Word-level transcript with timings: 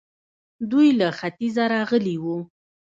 دوی 0.71 0.87
له 0.99 1.07
ختيځه 1.19 1.63
راغلي 1.73 2.15
وو 2.23 2.37